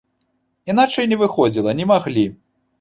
[0.75, 2.29] Іначай не выходзіла, не маглі.